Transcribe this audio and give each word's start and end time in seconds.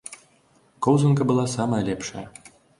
Коўзанка 0.87 1.29
была 1.33 1.45
самая 1.55 1.83
лепшая. 1.93 2.27